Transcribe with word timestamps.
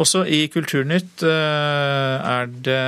Også 0.00 0.24
i 0.26 0.46
Kulturnytt 0.50 1.22
eh, 1.22 2.14
er 2.18 2.48
det 2.66 2.78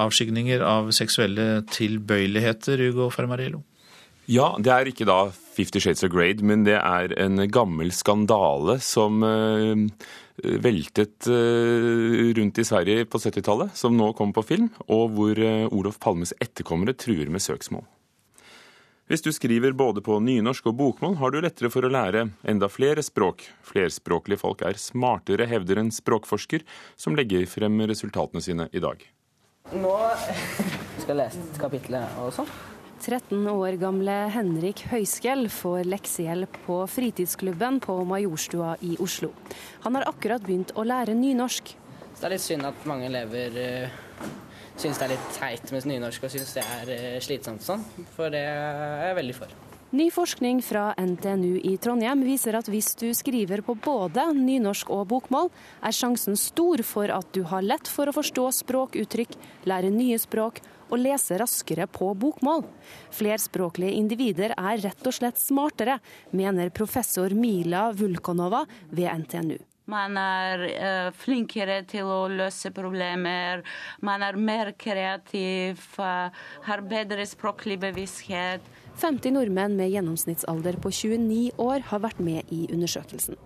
avskygninger 0.00 0.62
av 0.64 0.88
seksuelle 0.96 1.66
tilbøyeligheter, 1.68 2.80
Ugo 2.88 3.10
Fermariello? 3.12 3.60
Ja, 4.26 4.54
det 4.58 4.72
er 4.72 4.88
ikke 4.90 5.06
da 5.06 5.18
Fifty 5.56 5.82
Shades 5.82 6.04
of 6.06 6.14
Grade, 6.14 6.44
men 6.44 6.64
det 6.66 6.78
er 6.80 7.12
en 7.20 7.44
gammel 7.52 7.92
skandale 7.94 8.78
som 8.82 9.20
uh, 9.22 9.76
veltet 10.64 11.28
uh, 11.30 12.32
rundt 12.36 12.58
i 12.58 12.66
Sverige 12.66 13.06
på 13.06 13.20
70-tallet, 13.22 13.76
som 13.78 13.94
nå 13.96 14.10
kommer 14.18 14.40
på 14.40 14.48
film, 14.48 14.72
og 14.88 15.14
hvor 15.14 15.40
Olof 15.70 16.00
Palmes 16.02 16.34
etterkommere 16.40 16.96
truer 16.98 17.30
med 17.30 17.44
søksmål. 17.44 17.86
Hvis 19.06 19.22
du 19.22 19.28
skriver 19.30 19.70
både 19.70 20.02
på 20.02 20.16
nynorsk 20.18 20.64
og 20.66 20.80
bokmål, 20.80 21.12
har 21.20 21.30
du 21.30 21.36
lettere 21.38 21.68
for 21.70 21.86
å 21.86 21.90
lære 21.94 22.24
enda 22.50 22.66
flere 22.66 23.04
språk. 23.06 23.44
Flerspråklige 23.62 24.40
folk 24.40 24.64
er 24.66 24.80
smartere, 24.82 25.46
hevder 25.46 25.78
en 25.78 25.92
språkforsker 25.94 26.64
som 26.98 27.14
legger 27.14 27.44
frem 27.46 27.78
resultatene 27.86 28.42
sine 28.42 28.66
i 28.74 28.82
dag. 28.82 29.04
Nå 29.78 29.92
skal 31.04 31.12
jeg 31.12 31.20
lese 31.20 31.60
kapitlet 31.62 32.18
og 32.18 32.32
sånn. 32.34 32.50
13 32.96 33.46
år 33.52 33.76
gamle 33.78 34.16
Henrik 34.34 34.82
Høyskjell 34.90 35.46
får 35.54 35.86
leksehjelp 35.86 36.58
på 36.64 36.80
fritidsklubben 36.90 37.78
på 37.86 38.00
Majorstua 38.10 38.74
i 38.82 38.96
Oslo. 39.04 39.30
Han 39.86 40.00
har 40.00 40.08
akkurat 40.10 40.42
begynt 40.42 40.74
å 40.74 40.82
lære 40.82 41.14
nynorsk. 41.14 41.76
Så 42.08 42.24
det 42.24 42.26
er 42.26 42.34
litt 42.34 42.46
synd 42.48 42.66
at 42.66 42.90
mange 42.90 43.06
elever 43.06 43.60
uh, 43.62 44.02
syns 44.80 44.98
det 45.00 45.06
er 45.06 45.14
litt 45.14 45.30
teit 45.36 45.72
med 45.72 45.88
nynorsk 45.88 46.26
og 46.26 46.34
syns 46.34 46.52
det 46.56 46.64
er 46.64 46.92
uh, 46.92 47.22
slitsomt 47.24 47.64
sånn, 47.64 47.84
for 48.16 48.32
det 48.32 48.44
er 48.46 49.08
jeg 49.10 49.18
veldig 49.22 49.38
for. 49.38 49.56
Ny 49.96 50.08
forskning 50.10 50.58
fra 50.66 50.88
NTNU 50.98 51.60
i 51.62 51.76
Trondheim 51.78 52.24
viser 52.26 52.56
at 52.58 52.66
hvis 52.68 52.90
du 52.98 53.06
skriver 53.14 53.62
på 53.64 53.76
både 53.84 54.24
nynorsk 54.34 54.90
og 54.90 55.04
bokmål, 55.12 55.46
er 55.78 55.94
sjansen 55.94 56.34
stor 56.36 56.82
for 56.84 57.12
at 57.14 57.30
du 57.32 57.44
har 57.46 57.62
lett 57.62 57.86
for 57.88 58.10
å 58.10 58.16
forstå 58.16 58.48
språkuttrykk, 58.58 59.36
lære 59.70 59.92
nye 59.94 60.18
språk 60.18 60.58
og 60.90 60.98
lese 61.00 61.38
raskere 61.38 61.86
på 61.86 62.10
bokmål. 62.18 62.66
Flerspråklige 63.14 63.94
individer 64.02 64.56
er 64.58 64.82
rett 64.82 65.06
og 65.06 65.14
slett 65.14 65.38
smartere, 65.40 66.00
mener 66.34 66.74
professor 66.74 67.30
Mila 67.30 67.88
Vulkonova 67.94 68.66
ved 68.90 69.22
NTNU. 69.22 69.58
Man 69.90 70.18
er 70.18 70.64
uh, 70.66 71.10
flinkere 71.14 71.82
til 71.86 72.08
å 72.10 72.24
løse 72.30 72.72
problemer. 72.74 73.62
Man 74.02 74.24
er 74.26 74.38
mer 74.38 74.72
kreativ, 74.78 75.82
uh, 76.00 76.32
har 76.66 76.82
bedre 76.90 77.26
språklig 77.28 77.78
bevissthet. 77.84 78.66
50 78.96 79.34
nordmenn 79.36 79.76
med 79.76 79.92
gjennomsnittsalder 79.92 80.78
på 80.80 80.90
29 80.90 81.60
år 81.60 81.84
har 81.90 82.02
vært 82.02 82.22
med 82.24 82.48
i 82.50 82.64
undersøkelsen. 82.72 83.36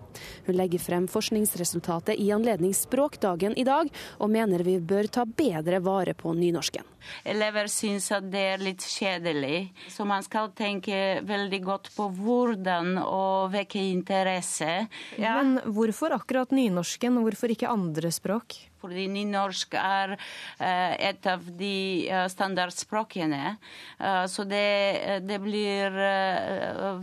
Hun 0.47 0.57
legger 0.57 0.81
frem 0.81 1.07
forskningsresultatet 1.11 2.19
i 2.19 2.31
anledning 2.33 2.73
Språkdagen 2.75 3.57
i 3.57 3.65
dag, 3.67 3.91
og 4.19 4.31
mener 4.33 4.63
vi 4.67 4.77
bør 4.79 5.09
ta 5.11 5.25
bedre 5.25 5.81
vare 5.83 6.15
på 6.17 6.33
nynorsken. 6.37 6.87
Elever 7.25 7.69
syns 7.71 8.11
at 8.13 8.27
det 8.31 8.43
er 8.53 8.61
litt 8.61 8.83
kjedelig, 8.85 9.71
så 9.89 10.05
man 10.07 10.25
skal 10.25 10.51
tenke 10.57 11.21
veldig 11.25 11.61
godt 11.65 11.91
på 11.95 12.09
hvordan 12.21 12.97
å 13.01 13.47
vekke 13.53 13.81
interesse. 13.91 14.85
Ja. 15.17 15.37
Men 15.39 15.57
hvorfor 15.65 16.13
akkurat 16.17 16.53
nynorsken, 16.53 17.17
og 17.17 17.29
hvorfor 17.29 17.53
ikke 17.55 17.71
andre 17.71 18.13
språk? 18.13 18.59
fordi 18.81 19.07
nynorsk 19.13 19.75
er 19.77 20.15
uh, 20.17 20.93
et 20.97 21.27
av 21.29 21.45
de 21.57 22.09
uh, 22.09 22.25
standardspråkene. 22.31 23.55
Uh, 24.01 24.25
så 24.31 24.45
det, 24.49 25.21
det 25.27 25.37
blir 25.43 25.93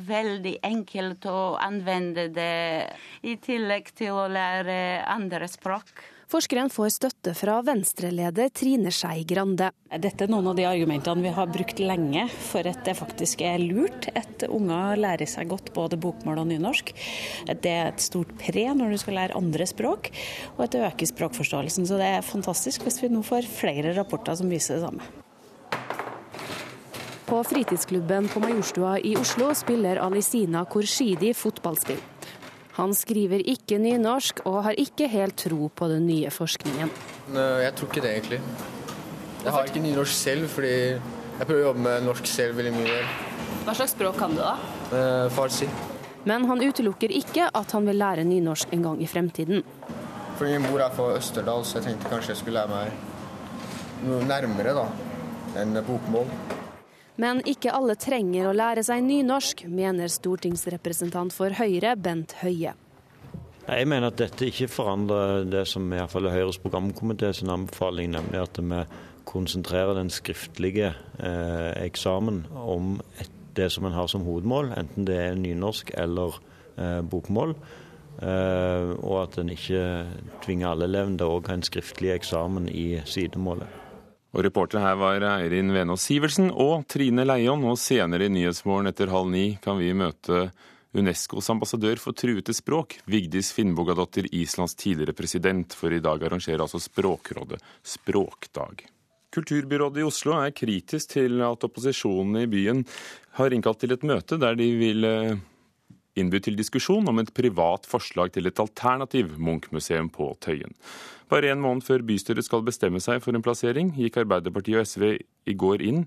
veldig 0.08 0.56
enkelt 0.66 1.26
å 1.30 1.54
anvende 1.62 2.28
det 2.34 2.97
i 3.22 3.36
tillegg 3.42 3.92
til 3.98 4.14
å 4.16 4.28
lære 4.30 4.78
andre 5.08 5.48
språk. 5.50 6.06
Forskeren 6.28 6.68
får 6.68 6.90
støtte 6.92 7.32
fra 7.32 7.54
Venstre-leder 7.64 8.50
Trine 8.52 8.90
Skei 8.92 9.22
Grande. 9.24 9.70
Dette 9.88 10.26
er 10.26 10.28
noen 10.28 10.50
av 10.50 10.58
de 10.58 10.66
argumentene 10.68 11.24
vi 11.24 11.30
har 11.32 11.48
brukt 11.48 11.78
lenge 11.80 12.26
for 12.50 12.68
at 12.68 12.82
det 12.84 12.92
faktisk 12.98 13.40
er 13.48 13.62
lurt 13.62 14.10
at 14.12 14.44
unger 14.44 15.00
lærer 15.00 15.30
seg 15.30 15.48
godt 15.48 15.70
både 15.72 15.96
bokmål 15.96 16.42
og 16.42 16.50
nynorsk. 16.50 16.92
Det 17.48 17.72
er 17.72 17.88
et 17.94 18.04
stort 18.04 18.34
pre 18.42 18.66
når 18.76 18.92
du 18.92 18.98
skal 19.00 19.16
lære 19.22 19.38
andre 19.40 19.68
språk, 19.72 20.10
og 20.58 20.66
at 20.66 20.76
det 20.76 20.84
øker 20.90 21.10
språkforståelsen. 21.14 21.88
Så 21.88 21.96
det 21.96 22.10
er 22.18 22.28
fantastisk 22.34 22.84
hvis 22.84 23.00
vi 23.00 23.08
nå 23.14 23.24
får 23.24 23.48
flere 23.48 23.96
rapporter 23.96 24.36
som 24.36 24.52
viser 24.52 24.76
det 24.76 24.84
samme. 24.84 25.08
På 27.24 27.40
fritidsklubben 27.44 28.28
på 28.28 28.44
Majorstua 28.44 28.98
i 29.00 29.16
Oslo 29.16 29.54
spiller 29.56 29.96
Alisina 30.04 30.68
Korshidi 30.68 31.32
fotballspill. 31.32 32.04
Han 32.78 32.92
skriver 32.94 33.42
ikke 33.42 33.80
nynorsk, 33.82 34.44
og 34.46 34.60
har 34.68 34.76
ikke 34.78 35.08
helt 35.10 35.34
tro 35.42 35.66
på 35.74 35.88
den 35.90 36.04
nye 36.06 36.30
forskningen. 36.30 36.92
Jeg 37.34 37.72
tror 37.74 37.88
ikke 37.90 38.02
det, 38.04 38.12
egentlig. 38.20 38.38
Jeg 39.42 39.54
har 39.54 39.66
ikke 39.66 39.82
nynorsk 39.82 40.14
selv, 40.14 40.46
fordi 40.52 40.74
jeg 40.94 41.46
prøver 41.46 41.64
å 41.64 41.66
jobbe 41.72 41.82
med 41.88 42.06
norsk 42.06 42.30
selv 42.30 42.58
veldig 42.58 42.74
mye. 42.76 43.00
Hva 43.66 43.74
slags 43.74 43.96
språk 43.96 44.18
kan 44.18 44.34
du, 44.34 44.42
da? 44.42 44.54
Eh, 44.94 45.26
farsi. 45.34 45.66
Men 46.28 46.46
han 46.46 46.62
utelukker 46.62 47.12
ikke 47.18 47.48
at 47.50 47.74
han 47.74 47.86
vil 47.88 47.98
lære 47.98 48.26
nynorsk 48.26 48.70
en 48.74 48.86
gang 48.86 49.02
i 49.02 49.10
fremtiden. 49.10 49.66
Fordi 50.38 50.54
min 50.54 50.70
mor 50.70 50.82
er 50.84 50.94
fra 50.94 51.10
Østerdal, 51.18 51.66
så 51.66 51.80
jeg 51.80 51.88
tenkte 51.88 52.12
kanskje 52.12 52.36
jeg 52.36 52.42
skulle 52.44 52.62
lære 52.62 52.70
meg 52.70 54.06
noe 54.06 54.22
nærmere 54.22 54.74
da, 54.78 54.86
enn 55.58 55.82
bokmål. 55.86 56.30
Men 57.18 57.40
ikke 57.50 57.72
alle 57.74 57.96
trenger 57.98 58.46
å 58.46 58.54
lære 58.54 58.84
seg 58.86 59.02
nynorsk, 59.02 59.64
mener 59.66 60.10
stortingsrepresentant 60.12 61.34
for 61.34 61.50
Høyre 61.58 61.96
Bent 61.98 62.36
Høie. 62.44 62.76
Jeg 63.68 63.88
mener 63.90 64.08
at 64.08 64.20
dette 64.20 64.46
ikke 64.48 64.70
forandrer 64.70 65.42
det 65.50 65.64
som 65.68 65.90
i 65.90 65.98
hvert 65.98 66.12
fall 66.12 66.28
er 66.30 66.36
Høyres 66.38 66.60
programkomité 66.62 67.32
sin 67.36 67.50
anbefaling, 67.52 68.14
nemlig 68.14 68.38
at 68.40 68.60
vi 68.62 68.78
konsentrerer 69.28 69.98
den 69.98 70.12
skriftlige 70.14 70.94
eh, 71.18 71.72
eksamen 71.82 72.46
om 72.56 72.94
et, 73.20 73.34
det 73.58 73.66
som 73.74 73.84
en 73.84 73.96
har 73.98 74.06
som 74.08 74.22
hovedmål, 74.24 74.70
enten 74.78 75.04
det 75.08 75.18
er 75.18 75.36
nynorsk 75.36 75.90
eller 75.98 76.38
eh, 76.78 77.02
bokmål. 77.02 77.56
Eh, 78.22 78.94
og 79.02 79.18
at 79.24 79.36
en 79.42 79.50
ikke 79.52 79.82
tvinger 80.46 80.70
alle 80.70 80.88
elevene 80.88 81.18
til 81.18 81.28
å 81.28 81.42
ha 81.42 81.58
en 81.58 81.66
skriftlig 81.66 82.14
eksamen 82.14 82.70
i 82.70 83.02
sidemålet. 83.10 83.77
Og 84.36 84.44
Reportere 84.44 84.84
her 84.84 84.98
var 85.00 85.24
Eirin 85.24 85.72
Venås 85.72 86.04
Sivertsen 86.04 86.50
og 86.52 86.84
Trine 86.90 87.24
Leion. 87.24 87.64
Og 87.64 87.78
senere 87.80 88.28
i 88.28 88.32
Nyhetsmorgen 88.32 88.90
etter 88.90 89.08
halv 89.12 89.30
ni 89.32 89.46
kan 89.62 89.80
vi 89.80 89.94
møte 89.96 90.50
Unescos 90.98 91.48
ambassadør 91.52 92.00
for 92.00 92.16
truete 92.16 92.54
språk, 92.56 92.98
Vigdis 93.08 93.50
Finnbogadottir, 93.56 94.28
Islands 94.32 94.76
tidligere 94.76 95.16
president, 95.16 95.74
for 95.76 95.92
i 95.92 96.00
dag 96.04 96.22
arrangerer 96.24 96.64
altså 96.64 96.80
Språkrådet 96.80 97.60
Språkdag. 97.84 98.86
Kulturbyrådet 99.34 100.00
i 100.00 100.06
Oslo 100.08 100.38
er 100.40 100.54
kritisk 100.56 101.12
til 101.12 101.42
at 101.44 101.64
opposisjonen 101.64 102.40
i 102.42 102.48
byen 102.48 102.84
har 103.36 103.52
innkalt 103.52 103.82
til 103.84 103.92
et 103.92 104.06
møte 104.08 104.40
der 104.40 104.56
de 104.56 104.68
vil 104.80 105.04
innby 106.18 106.40
til 106.44 106.58
diskusjon 106.58 107.06
om 107.10 107.22
et 107.22 107.32
privat 107.36 107.86
forslag 107.88 108.34
til 108.34 108.50
et 108.50 108.60
alternativ 108.62 109.36
Munch-museum 109.38 110.10
på 110.14 110.32
Tøyen. 110.44 110.74
Bare 111.28 111.50
en 111.52 111.60
måned 111.60 111.84
før 111.84 112.02
bystyret 112.08 112.46
skal 112.46 112.64
bestemme 112.64 113.00
seg 113.04 113.20
for 113.20 113.36
en 113.36 113.44
plassering, 113.44 113.90
gikk 113.98 114.16
Arbeiderpartiet 114.22 114.80
og 114.80 114.86
SV 114.88 115.08
i 115.48 115.56
går 115.60 115.84
inn 115.84 116.06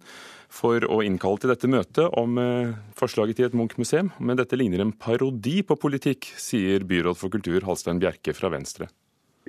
for 0.51 0.83
å 0.89 1.01
innkalle 1.05 1.43
til 1.43 1.51
dette 1.53 1.69
møtet 1.69 2.17
om 2.19 2.39
eh, 2.41 2.73
forslaget 2.97 3.37
til 3.37 3.47
et 3.47 3.57
Munch-museum. 3.57 4.09
Men 4.19 4.39
dette 4.41 4.57
ligner 4.57 4.83
en 4.83 4.95
parodi 4.97 5.61
på 5.67 5.77
politikk, 5.79 6.25
sier 6.41 6.87
byråd 6.89 7.19
for 7.19 7.33
kultur 7.33 7.61
Halstein 7.67 8.01
Bjerke 8.01 8.33
fra 8.37 8.49
Venstre. 8.53 8.89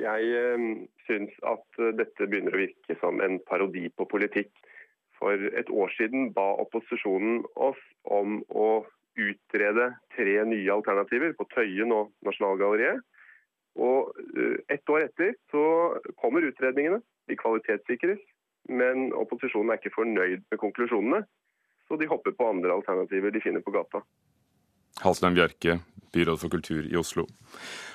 Jeg 0.01 0.29
eh, 0.43 0.69
syns 1.09 1.33
at 1.49 1.81
eh, 1.81 1.95
dette 1.99 2.29
begynner 2.29 2.55
å 2.55 2.63
virke 2.63 2.99
som 3.01 3.25
en 3.25 3.41
parodi 3.49 3.89
på 3.97 4.09
politikk. 4.13 4.53
For 5.23 5.39
et 5.57 5.69
år 5.71 5.93
siden 5.97 6.33
ba 6.37 6.49
opposisjonen 6.61 7.45
oss 7.55 7.81
om 8.11 8.41
å 8.51 8.83
utrede 9.19 9.93
tre 10.17 10.37
nye 10.49 10.73
alternativer 10.73 11.35
på 11.39 11.47
Tøyen 11.55 11.93
og 11.93 12.13
Nasjonalgalleriet. 12.27 13.03
Og 13.81 14.13
eh, 14.37 14.59
ett 14.73 14.89
år 14.89 15.07
etter 15.07 15.35
så 15.53 15.65
kommer 16.21 16.45
utredningene. 16.49 17.01
De 17.31 17.39
kvalitetssikres. 17.39 18.21
Men 18.69 19.11
opposisjonen 19.19 19.73
er 19.73 19.81
ikke 19.81 19.97
fornøyd 19.97 20.43
med 20.51 20.59
konklusjonene, 20.63 21.25
så 21.89 21.97
de 21.99 22.07
hopper 22.07 22.35
på 22.37 22.47
andre 22.47 22.71
alternativer 22.77 23.33
de 23.35 23.43
finner 23.43 23.65
på 23.65 23.75
gata. 23.75 24.05
Halslein 25.01 25.35
Bjerke, 25.35 25.79
byråd 26.13 26.41
for 26.41 26.53
kultur 26.53 26.87
i 26.93 26.97
Oslo. 26.97 27.27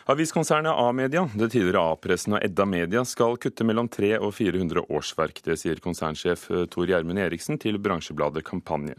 Aviskonsernet 0.10 0.72
A-media, 0.72 1.26
det 1.36 1.50
tidligere 1.52 1.84
A-pressen 1.92 2.38
og 2.38 2.44
Edda 2.46 2.66
Media, 2.66 3.04
skal 3.06 3.38
kutte 3.44 3.66
mellom 3.68 3.90
300 3.92 4.24
og 4.24 4.34
400 4.34 4.86
årsverk. 4.88 5.42
Det 5.44 5.58
sier 5.60 5.82
konsernsjef 5.84 6.46
eh, 6.52 6.68
Tor 6.72 6.88
Gjermund 6.88 7.20
Eriksen 7.20 7.60
til 7.60 7.76
bransjebladet 7.84 8.46
Kampanje. 8.48 8.96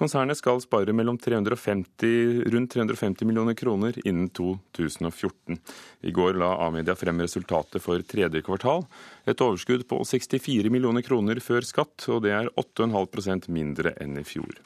Konsernet 0.00 0.38
skal 0.40 0.62
spare 0.64 0.94
mellom 0.96 1.18
350, 1.20 2.48
rundt 2.50 2.72
350 2.72 3.28
millioner 3.28 3.54
kroner 3.54 3.98
innen 4.02 4.30
2014. 4.32 5.60
I 6.08 6.14
går 6.16 6.40
la 6.40 6.54
A-media 6.64 6.96
frem 6.96 7.20
resultatet 7.20 7.84
for 7.84 8.00
tredje 8.08 8.40
kvartal. 8.46 8.86
Et 9.28 9.44
overskudd 9.44 9.84
på 9.90 10.00
64 10.08 10.72
millioner 10.72 11.04
kroner 11.04 11.42
før 11.44 11.68
skatt, 11.68 12.08
og 12.08 12.24
det 12.24 12.32
er 12.32 12.50
8,5% 12.56 13.52
mindre 13.52 13.92
enn 14.00 14.16
i 14.18 14.24
fjor. 14.24 14.56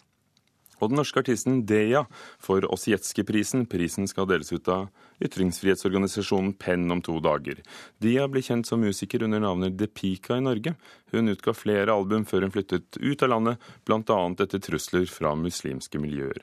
Og 0.81 0.91
den 0.91 0.99
norske 1.00 1.23
artisten 1.23 1.62
Deya 1.69 2.05
får 2.43 2.67
Osietzky-prisen. 2.75 3.67
Prisen 3.71 4.09
skal 4.11 4.29
deles 4.31 4.53
ut 4.53 4.69
av 4.73 4.88
ytringsfrihetsorganisasjonen 5.25 6.55
Penn 6.59 6.91
om 6.91 7.03
to 7.05 7.19
dager. 7.23 7.61
Deya 8.03 8.26
ble 8.31 8.43
kjent 8.44 8.69
som 8.69 8.82
musiker 8.82 9.23
under 9.26 9.43
navnet 9.43 9.76
Depika 9.79 10.38
i 10.38 10.44
Norge. 10.44 10.75
Hun 11.15 11.31
utga 11.31 11.55
flere 11.55 11.94
album 11.94 12.25
før 12.26 12.47
hun 12.47 12.55
flyttet 12.55 12.99
ut 12.99 13.23
av 13.23 13.31
landet, 13.31 13.69
bl.a. 13.87 14.19
etter 14.32 14.62
trusler 14.62 15.06
fra 15.11 15.35
muslimske 15.38 16.00
miljøer. 16.03 16.43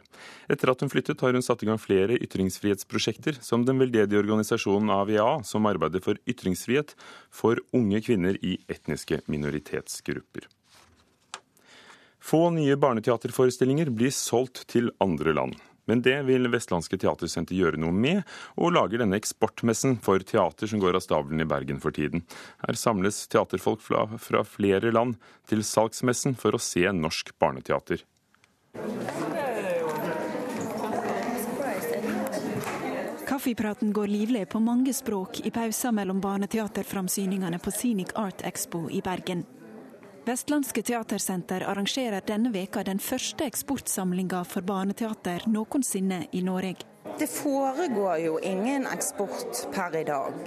Etter 0.52 0.72
at 0.72 0.84
hun 0.84 0.92
flyttet, 0.92 1.20
har 1.22 1.36
hun 1.36 1.46
satt 1.46 1.66
i 1.66 1.70
gang 1.70 1.82
flere 1.82 2.20
ytringsfrihetsprosjekter, 2.22 3.42
som 3.44 3.68
den 3.68 3.82
veldedige 3.82 4.22
organisasjonen 4.24 4.94
AVA, 4.96 5.42
som 5.48 5.68
arbeider 5.68 6.04
for 6.04 6.20
ytringsfrihet 6.30 6.96
for 7.34 7.60
unge 7.76 8.02
kvinner 8.08 8.40
i 8.40 8.58
etniske 8.72 9.22
minoritetsgrupper. 9.32 10.48
Få 12.22 12.50
nye 12.54 12.78
barneteaterforestillinger 12.78 13.90
blir 13.90 14.14
solgt 14.14 14.68
til 14.70 14.92
andre 15.02 15.34
land. 15.34 15.58
Men 15.90 16.04
det 16.06 16.20
vil 16.28 16.46
Vestlandske 16.54 17.00
Teatersenter 17.02 17.58
gjøre 17.58 17.80
noe 17.82 17.92
med, 17.92 18.22
og 18.56 18.76
lager 18.76 19.02
denne 19.02 19.18
eksportmessen 19.18 19.98
for 20.06 20.22
teater 20.24 20.70
som 20.70 20.80
går 20.80 20.96
av 21.00 21.04
stabelen 21.04 21.42
i 21.42 21.48
Bergen 21.50 21.82
for 21.82 21.96
tiden. 21.96 22.22
Her 22.62 22.78
samles 22.78 23.24
teaterfolk 23.32 23.82
fra, 23.82 24.06
fra 24.22 24.44
flere 24.48 24.94
land 24.94 25.18
til 25.50 25.66
salgsmessen 25.66 26.38
for 26.40 26.56
å 26.56 26.62
se 26.62 26.86
norsk 26.94 27.34
barneteater. 27.42 28.06
Kaffepraten 33.32 33.90
går 33.96 34.12
livlig 34.12 34.46
på 34.52 34.60
mange 34.62 34.94
språk 34.94 35.42
i 35.48 35.52
pauser 35.56 35.96
mellom 35.96 36.22
barneteaterframsyningene 36.22 37.58
på 37.64 37.74
Scenic 37.74 38.14
Art 38.20 38.46
Expo 38.46 38.86
i 38.92 39.02
Bergen. 39.02 39.44
Vestlandske 40.26 40.82
Teatersenter 40.82 41.62
arrangerer 41.62 42.22
denne 42.28 42.52
veka 42.54 42.84
den 42.86 43.00
første 43.02 43.48
eksportsamlinga 43.50 44.44
for 44.46 44.62
barneteater 44.62 45.48
noensinne 45.50 46.28
i 46.32 46.44
Norge. 46.46 46.86
Det 47.18 47.26
foregår 47.30 48.20
jo 48.22 48.36
ingen 48.46 48.86
eksport 48.86 49.64
per 49.74 49.98
i 49.98 50.04
dag. 50.06 50.38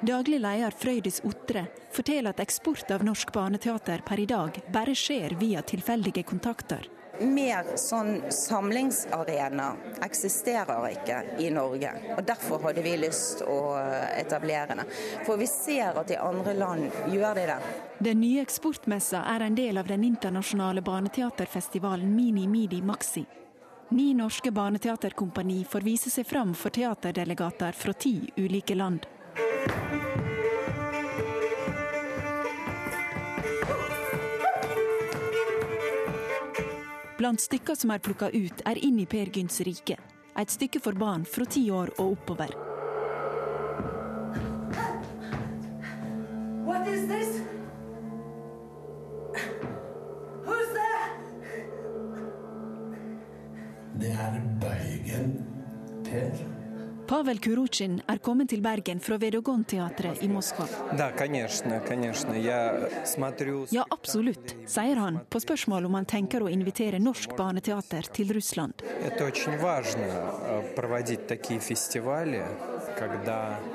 Daglig 0.00 0.40
leder 0.40 0.72
Frøydis 0.72 1.20
Otre 1.28 1.66
forteller 1.92 2.32
at 2.32 2.40
eksport 2.40 2.88
av 2.94 3.04
norsk 3.04 3.32
barneteater 3.34 4.00
per 4.06 4.22
i 4.22 4.28
dag 4.30 4.62
bare 4.72 4.96
skjer 4.96 5.36
via 5.36 5.60
tilfeldige 5.60 6.24
kontakter 6.24 6.88
mer 7.20 7.76
sånn 7.80 8.30
samlingsarena 8.32 9.68
eksisterer 10.04 10.86
ikke 10.92 11.20
i 11.42 11.50
Norge. 11.54 11.92
og 12.16 12.22
Derfor 12.26 12.62
hadde 12.68 12.84
vi 12.84 12.96
lyst 13.00 13.42
å 13.42 13.58
etablere 14.18 14.78
det. 14.78 14.86
For 15.26 15.40
vi 15.40 15.48
ser 15.50 15.98
at 15.98 16.10
i 16.10 16.20
andre 16.20 16.54
land 16.58 17.02
gjør 17.12 17.34
de 17.40 17.46
det. 17.50 17.58
Den 17.98 18.20
nye 18.22 18.42
eksportmessa 18.44 19.24
er 19.34 19.46
en 19.48 19.58
del 19.58 19.78
av 19.78 19.90
den 19.90 20.04
internasjonale 20.06 20.82
barneteaterfestivalen 20.86 22.14
Mini 22.14 22.46
Midi 22.46 22.82
Maxi. 22.82 23.26
Ni 23.90 24.14
norske 24.14 24.50
barneteaterkompani 24.52 25.62
får 25.64 25.80
vise 25.80 26.10
seg 26.12 26.26
fram 26.28 26.52
for 26.54 26.70
teaterdelegater 26.70 27.72
fra 27.72 27.94
ti 27.96 28.18
ulike 28.36 28.76
land. 28.76 29.06
Blant 37.18 37.40
stykker 37.42 37.74
som 37.74 37.90
er 37.90 37.98
plukka 37.98 38.28
ut, 38.30 38.60
er 38.62 38.78
Inn 38.78 39.00
i 39.02 39.04
Per 39.10 39.26
Gynts 39.34 39.58
rike. 39.66 39.96
Et 40.38 40.52
stykke 40.54 40.78
for 40.78 40.94
barn 40.94 41.24
fra 41.26 41.42
ti 41.50 41.64
år 41.74 41.90
og 41.98 42.12
oppover. 42.14 42.52
Det 53.98 54.12
er 54.14 54.38
Bøygen 54.62 55.34
Per. 56.06 56.57
Pavel 57.08 57.38
Kurutsjin 57.40 58.02
er 58.04 58.18
kommet 58.20 58.50
til 58.52 58.60
Bergen 58.60 58.98
fra 59.00 59.16
Vedogon-teatret 59.16 60.20
i 60.20 60.28
Moskva. 60.28 60.66
Ja, 63.72 63.86
absolutt, 63.94 64.52
sier 64.68 65.00
han 65.00 65.16
på 65.32 65.40
spørsmål 65.40 65.88
om 65.88 65.96
han 65.96 66.08
tenker 66.10 66.44
å 66.44 66.50
invitere 66.52 67.00
norsk 67.00 67.32
barneteater 67.38 68.10
til 68.12 68.34
Russland. 68.36 68.84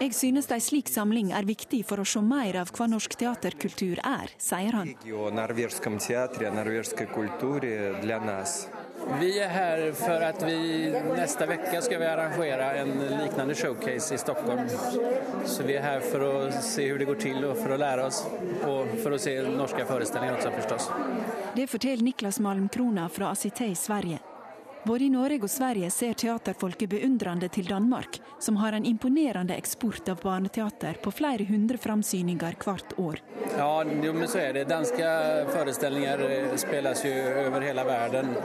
Jeg 0.04 0.14
synes 0.14 0.52
en 0.54 0.66
slik 0.70 0.94
samling 0.94 1.34
er 1.34 1.50
viktig 1.50 1.82
for 1.90 2.04
å 2.04 2.06
se 2.06 2.22
mer 2.22 2.62
av 2.62 2.70
hva 2.78 2.86
norsk 2.94 3.18
teaterkultur 3.18 3.98
er, 4.06 4.30
sier 4.38 4.78
han. 4.78 4.94
Vi 9.20 9.40
er 9.40 9.50
her 9.50 9.92
for 9.98 10.24
at 10.26 10.42
vi 10.48 10.58
neste 11.16 11.48
uke 11.48 11.82
skal 11.86 12.00
vi 12.00 12.08
arrangere 12.08 12.70
en 12.82 12.94
lignende 13.00 13.56
showcase 13.56 14.16
i 14.16 14.18
Stockholm. 14.18 14.70
Så 15.46 15.64
vi 15.68 15.78
er 15.78 15.86
her 15.86 16.04
for 16.08 16.26
å 16.28 16.34
se 16.58 16.88
hvordan 16.88 17.04
det 17.04 17.10
går 17.12 17.22
til 17.28 17.48
og 17.50 17.58
for 17.60 17.76
å 17.76 17.80
lære 17.84 18.10
oss. 18.10 18.24
Og 18.68 18.94
for 19.04 19.16
å 19.16 19.22
se 19.22 19.36
norske 19.48 19.86
forestillinger 19.90 20.40
også, 20.40 20.54
forstås. 20.60 20.92
Det 21.56 21.68
forteller 21.70 22.10
Niklas 22.10 22.40
Malmkrona 22.44 23.10
fra 23.12 23.34
Asitei 23.36 23.76
Sverige. 23.76 24.33
Både 24.86 25.04
i 25.04 25.10
Norge 25.10 25.46
og 25.48 25.52
Sverige 25.52 25.88
ser 25.96 26.16
teaterfolket 26.20 26.90
beundrende 26.92 27.48
til 27.48 27.70
Danmark, 27.70 28.18
som 28.40 28.58
har 28.60 28.76
en 28.76 28.86
imponerende 28.86 29.56
eksport 29.56 30.10
av 30.12 30.20
barneteater 30.20 30.98
på 31.04 31.14
flere 31.16 31.46
hundre 31.48 31.80
framsyninger 31.80 32.58
hvert 32.60 32.92
år. 33.00 33.22
Ja, 33.56 33.84
men 33.86 34.28
så 34.28 34.42
er 34.42 34.58
det. 34.58 34.66
Danske 34.68 35.14
forestillinger 35.54 36.26
spilles 36.60 37.06
jo 37.06 37.14
over 37.46 37.64
hele 37.64 37.88
verden. 37.88 38.36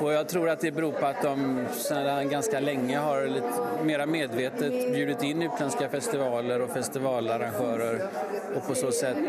Og 0.00 0.10
jeg 0.10 0.26
tror 0.34 0.50
at 0.50 0.66
det 0.66 0.74
beror 0.74 0.98
på 0.98 1.06
at 1.06 1.22
de 1.22 2.28
ganske 2.34 2.66
lenge 2.66 3.06
har 3.06 3.30
litt 3.30 3.62
mer 3.86 4.06
medvetet 4.10 4.74
bjudet 4.90 5.22
inn 5.28 5.46
utenlandske 5.46 5.90
festivaler 5.94 6.66
og 6.66 6.74
festivalarrangører. 6.74 8.06
Og 8.56 8.62
på 8.66 8.74
så 8.74 8.90
sett 8.90 9.22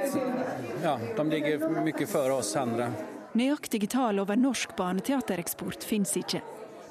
Ja, 0.82 0.98
de 0.98 1.30
ligger 1.30 1.70
mye 1.70 2.08
før 2.10 2.40
oss 2.42 2.56
andre. 2.58 2.90
Nøyaktige 3.32 3.88
tall 3.88 4.20
over 4.20 4.36
norsk 4.36 4.74
barneteatereksport 4.76 5.86
finnes 5.88 6.12
ikke. 6.20 6.42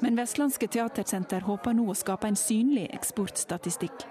Men 0.01 0.17
Vestlandske 0.17 0.71
Teatersenter 0.73 1.45
håper 1.45 1.77
nå 1.77 1.91
å 1.93 1.97
skape 1.99 2.31
en 2.31 2.39
synlig 2.39 2.87
eksportstatistikk. 2.97 4.07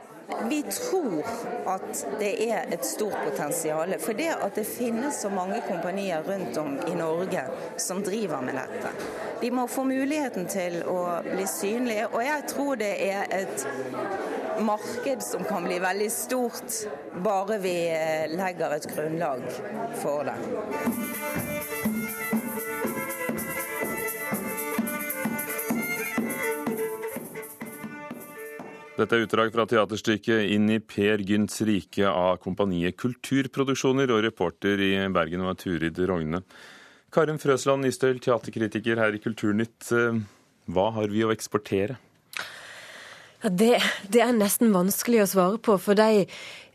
Vi 0.50 0.60
tror 0.70 1.26
at 1.74 2.04
det 2.20 2.30
er 2.46 2.70
et 2.76 2.86
stort 2.86 3.18
potensial. 3.24 3.96
For 3.98 4.14
det 4.14 4.30
at 4.36 4.60
det 4.62 4.68
finnes 4.70 5.24
så 5.24 5.32
mange 5.34 5.58
kompanier 5.66 6.22
rundt 6.28 6.58
om 6.62 6.78
i 6.86 6.94
Norge 7.00 7.48
som 7.82 8.04
driver 8.06 8.46
med 8.46 8.62
dette. 8.62 8.94
De 9.42 9.50
må 9.50 9.66
få 9.66 9.88
muligheten 9.90 10.46
til 10.54 10.84
å 10.86 11.00
bli 11.26 11.50
synlige, 11.50 12.12
og 12.14 12.22
jeg 12.28 12.46
tror 12.54 12.78
det 12.78 12.94
er 13.10 13.26
et 13.42 13.66
marked 14.62 15.26
som 15.26 15.50
kan 15.50 15.66
bli 15.66 15.82
veldig 15.82 16.12
stort, 16.14 16.82
bare 17.26 17.58
vi 17.64 17.78
legger 18.38 18.78
et 18.78 18.92
grunnlag 18.94 19.48
for 20.04 20.30
det. 20.30 21.49
Dette 29.00 29.16
er 29.16 29.22
utdrag 29.24 29.54
fra 29.54 29.64
teaterstykket 29.64 30.50
'Inn 30.52 30.66
i 30.74 30.80
Per 30.84 31.22
Gynts 31.24 31.62
rike' 31.64 32.04
av 32.10 32.42
kompaniet 32.44 32.98
Kulturproduksjoner, 33.00 34.12
og 34.12 34.26
reporter 34.26 34.76
i 34.76 34.92
Bergen 35.08 35.46
var 35.48 35.56
Turid 35.56 35.96
Rogne. 36.10 36.42
Karin 37.10 37.40
Frøsland 37.40 37.86
Nystøl, 37.86 38.20
teaterkritiker 38.20 39.00
her 39.00 39.16
i 39.16 39.22
Kulturnytt. 39.24 39.88
Hva 40.68 40.90
har 40.92 41.08
vi 41.08 41.24
å 41.24 41.32
eksportere? 41.32 41.96
Ja, 43.40 43.48
det, 43.48 43.80
det, 44.12 44.20
er 44.20 44.36
nesten 44.36 44.76
vanskelig 44.76 45.24
å 45.24 45.30
svare 45.32 45.62
på. 45.64 45.78
For 45.80 45.96
de, 45.96 46.28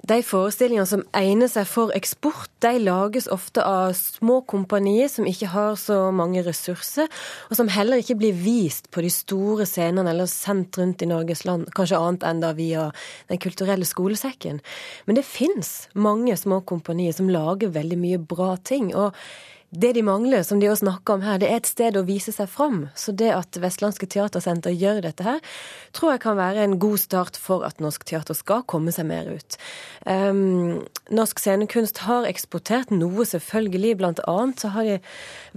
de 0.05 0.19
forestillingene 0.25 0.87
som 0.89 1.03
egner 1.17 1.49
seg 1.49 1.65
for 1.69 1.93
eksport, 1.97 2.51
de 2.65 2.77
lages 2.83 3.29
ofte 3.33 3.63
av 3.65 3.95
små 3.97 4.41
kompanier 4.49 5.09
som 5.09 5.29
ikke 5.29 5.49
har 5.55 5.79
så 5.81 5.97
mange 6.13 6.43
ressurser, 6.45 7.09
og 7.49 7.57
som 7.57 7.71
heller 7.73 8.03
ikke 8.03 8.19
blir 8.21 8.37
vist 8.37 8.91
på 8.93 9.05
de 9.05 9.13
store 9.13 9.65
scenene 9.69 10.13
eller 10.13 10.29
sendt 10.31 10.77
rundt 10.81 11.05
i 11.05 11.09
Norges 11.09 11.47
land, 11.49 11.71
kanskje 11.77 12.01
annet 12.01 12.29
enn 12.29 12.45
da 12.45 12.53
via 12.57 12.91
Den 13.29 13.41
kulturelle 13.41 13.87
skolesekken. 13.89 14.61
Men 15.07 15.17
det 15.17 15.25
fins 15.25 15.89
mange 15.95 16.37
små 16.37 16.61
kompanier 16.69 17.15
som 17.17 17.31
lager 17.33 17.73
veldig 17.73 17.99
mye 17.99 18.21
bra 18.21 18.55
ting. 18.57 18.95
og 18.95 19.15
det 19.75 19.93
de 19.97 20.03
mangler, 20.07 20.43
som 20.47 20.61
de 20.63 20.69
også 20.71 20.85
snakker 20.85 21.17
om 21.17 21.25
her, 21.27 21.39
det 21.43 21.49
er 21.51 21.59
et 21.59 21.69
sted 21.69 21.97
å 21.99 22.05
vise 22.07 22.33
seg 22.35 22.49
fram. 22.51 22.85
Så 22.99 23.15
det 23.17 23.33
at 23.35 23.59
Vestlandske 23.61 24.07
Teatersenter 24.11 24.75
gjør 24.75 25.01
dette 25.05 25.27
her, 25.27 25.41
tror 25.97 26.15
jeg 26.15 26.23
kan 26.25 26.39
være 26.39 26.63
en 26.65 26.77
god 26.83 27.01
start 27.03 27.39
for 27.41 27.67
at 27.67 27.83
norsk 27.83 28.07
teater 28.07 28.39
skal 28.39 28.63
komme 28.71 28.95
seg 28.95 29.09
mer 29.09 29.31
ut. 29.35 29.59
Um, 30.07 30.85
norsk 31.15 31.43
scenekunst 31.43 32.05
har 32.07 32.29
eksportert 32.31 32.95
noe, 32.95 33.27
selvfølgelig. 33.27 33.97
Blant 33.99 34.23
annet 34.31 34.63
så 34.63 34.71
har 34.77 34.87
de 34.89 35.01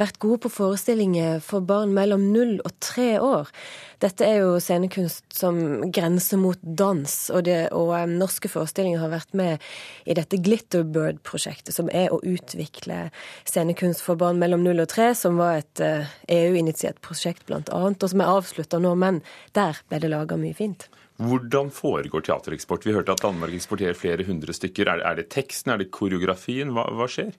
vært 0.02 0.22
gode 0.24 0.46
på 0.46 0.54
forestillinger 0.58 1.44
for 1.46 1.66
barn 1.66 1.94
mellom 1.98 2.32
null 2.34 2.58
og 2.64 2.74
tre 2.84 3.16
år. 3.22 3.54
Dette 3.98 4.28
er 4.28 4.44
jo 4.44 4.58
scenekunst 4.62 5.34
som 5.34 5.58
grenser 5.94 6.38
mot 6.38 6.60
dans, 6.62 7.14
og, 7.34 7.42
det, 7.48 7.72
og 7.74 7.96
um, 7.98 8.12
norske 8.20 8.52
forestillinger 8.52 9.02
har 9.02 9.10
vært 9.10 9.34
med 9.38 9.64
i 10.06 10.14
dette 10.18 10.38
Glitterbird-prosjektet, 10.46 11.74
som 11.74 11.90
er 11.90 12.14
å 12.14 12.20
utvikle 12.22 13.08
scenekunst 13.50 14.06
for 14.06 14.20
barn 14.22 14.38
mellom 14.38 14.62
null 14.66 14.84
og 14.84 14.92
tre, 14.94 15.10
som 15.18 15.42
var 15.42 15.64
et 15.64 15.82
uh, 15.82 16.06
EU-initiert 16.30 17.02
prosjekt 17.02 17.48
blant 17.50 17.74
annet, 17.74 18.06
og 18.06 18.14
som 18.14 18.22
er 18.22 18.36
avslutta 18.36 18.82
nå, 18.84 18.94
men 19.02 19.24
der 19.58 19.82
ble 19.90 20.04
det 20.04 20.14
laga 20.14 20.38
mye 20.38 20.54
fint. 20.58 20.86
Hvordan 21.18 21.74
foregår 21.74 22.22
teatereksport? 22.28 22.86
Vi 22.86 22.94
hørte 22.94 23.18
at 23.18 23.26
Danmark 23.26 23.58
eksporterer 23.58 23.98
flere 23.98 24.28
hundre 24.28 24.54
stykker. 24.54 24.94
Er, 24.94 25.18
det 25.18 25.32
teksten, 25.34 25.74
er 25.74 25.82
det 25.82 25.90
koreografien? 25.90 26.76
Hva, 26.78 26.86
hva 26.94 27.10
skjer? 27.10 27.34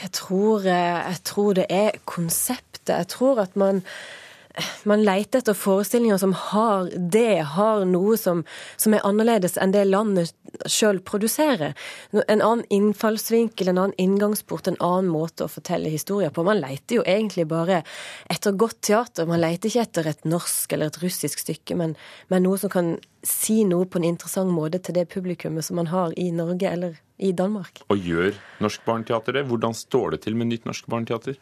Jeg 0.00 0.12
tror, 0.16 0.64
eh, 0.64 1.00
jeg 1.10 1.20
tror, 1.28 1.54
det 1.58 1.66
er 1.68 1.98
konseptet. 2.08 2.94
Jeg 2.94 3.10
tror 3.12 3.42
at 3.44 3.58
man 3.60 3.84
man 4.84 5.02
leter 5.04 5.38
etter 5.38 5.54
forestillinger 5.54 6.18
som 6.18 6.32
har 6.32 6.90
det, 6.94 7.42
har 7.56 7.84
noe 7.88 8.16
som, 8.20 8.44
som 8.76 8.94
er 8.94 9.04
annerledes 9.06 9.56
enn 9.58 9.74
det 9.74 9.84
landet 9.88 10.34
sjøl 10.70 11.00
produserer. 11.02 11.74
En 12.12 12.42
annen 12.42 12.62
innfallsvinkel, 12.70 13.72
en 13.72 13.80
annen 13.82 13.96
inngangsport, 13.98 14.68
en 14.70 14.78
annen 14.78 15.10
måte 15.10 15.46
å 15.46 15.50
fortelle 15.50 15.90
historier 15.90 16.30
på. 16.30 16.46
Man 16.46 16.62
leter 16.62 17.00
jo 17.00 17.06
egentlig 17.08 17.48
bare 17.50 17.82
etter 18.30 18.54
godt 18.54 18.80
teater. 18.86 19.26
Man 19.26 19.42
leter 19.42 19.72
ikke 19.72 19.86
etter 19.88 20.12
et 20.12 20.28
norsk 20.28 20.76
eller 20.76 20.92
et 20.92 21.00
russisk 21.02 21.42
stykke, 21.42 21.78
men, 21.80 21.96
men 22.30 22.46
noe 22.46 22.60
som 22.60 22.70
kan 22.70 22.94
si 23.26 23.62
noe 23.66 23.88
på 23.88 23.98
en 23.98 24.06
interessant 24.12 24.52
måte 24.52 24.78
til 24.84 24.94
det 24.98 25.08
publikummet 25.10 25.66
som 25.66 25.80
man 25.80 25.90
har 25.90 26.14
i 26.20 26.30
Norge 26.34 26.70
eller 26.70 27.00
i 27.18 27.32
Danmark. 27.32 27.82
Og 27.90 27.98
gjør 27.98 28.34
Norsk 28.62 28.84
Barneteater 28.86 29.38
det? 29.38 29.46
Hvordan 29.48 29.74
står 29.74 30.14
det 30.14 30.24
til 30.26 30.36
med 30.38 30.50
nytt 30.50 30.66
Norsk 30.68 30.86
Barneteater? 30.90 31.38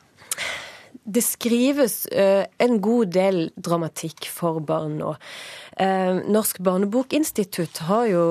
Det 1.05 1.23
skrives 1.25 2.07
uh, 2.07 2.45
en 2.63 2.79
god 2.83 3.13
del 3.15 3.39
dramatikk 3.57 4.29
for 4.31 4.61
barn 4.65 4.99
nå. 5.01 5.15
Uh, 5.81 6.21
Norsk 6.31 6.61
barnebokinstitutt 6.63 7.83
har 7.89 8.07
jo 8.11 8.25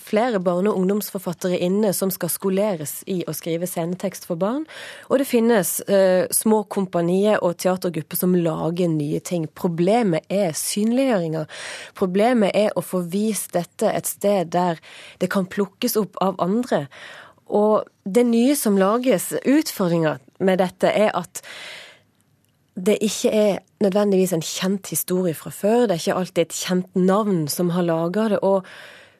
flere 0.00 0.40
barne- 0.42 0.72
og 0.72 0.80
ungdomsforfattere 0.80 1.60
inne 1.62 1.92
som 1.96 2.10
skal 2.14 2.32
skoleres 2.32 2.98
i 3.06 3.20
å 3.28 3.34
skrive 3.36 3.68
scenetekst 3.70 4.26
for 4.28 4.40
barn. 4.40 4.64
Og 5.08 5.22
det 5.22 5.28
finnes 5.30 5.76
uh, 5.90 6.24
små 6.34 6.64
kompanier 6.72 7.38
og 7.44 7.60
teatergrupper 7.62 8.20
som 8.20 8.36
lager 8.36 8.90
nye 8.92 9.20
ting. 9.20 9.46
Problemet 9.54 10.26
er 10.32 10.56
synliggjøringa. 10.58 11.46
Problemet 11.98 12.56
er 12.56 12.74
å 12.74 12.84
få 12.84 13.04
vist 13.08 13.54
dette 13.56 13.92
et 13.94 14.10
sted 14.10 14.50
der 14.52 14.82
det 15.22 15.30
kan 15.32 15.48
plukkes 15.48 15.96
opp 16.00 16.18
av 16.24 16.38
andre. 16.42 16.86
Og 17.48 17.88
det 18.04 18.26
nye 18.28 18.56
som 18.56 18.76
lages, 18.80 19.32
utfordringa 19.44 20.18
med 20.44 20.60
dette, 20.60 20.90
er 20.92 21.14
at 21.16 21.42
det 22.86 22.98
ikke 23.04 23.30
er 23.30 23.58
nødvendigvis 23.80 24.32
en 24.32 24.44
kjent 24.44 24.90
historie 24.90 25.34
fra 25.34 25.50
før. 25.50 25.86
Det 25.86 25.96
er 25.96 26.02
ikke 26.02 26.18
alltid 26.20 26.42
et 26.42 26.56
kjent 26.56 26.96
navn 26.96 27.48
som 27.48 27.70
har 27.74 27.86
laga 27.86 28.28
det. 28.34 28.38
Og 28.42 28.64